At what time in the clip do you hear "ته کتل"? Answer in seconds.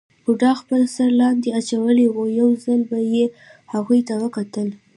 4.07-4.67